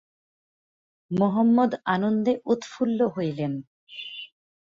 মহম্মদ 1.11 1.71
আনন্দে 1.85 2.33
উৎফুল্ল 2.45 2.99
হইলেন। 3.15 3.53